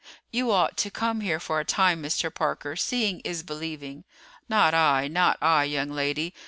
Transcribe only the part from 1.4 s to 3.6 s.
a time, Mr. Parker; seeing is